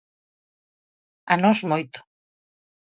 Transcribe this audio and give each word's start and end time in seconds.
A 1.33 1.35
nós 1.43 1.59
moito. 1.71 1.99